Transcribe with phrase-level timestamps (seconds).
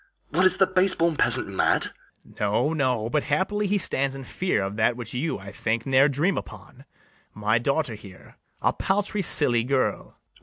[0.31, 1.91] what, is the base born peasant mad?
[2.25, 2.39] BARABAS.
[2.39, 6.09] No, no; but happily he stands in fear Of that which you, I think, ne'er
[6.09, 6.85] dream upon,
[7.35, 10.17] My daughter here, a paltry silly girl.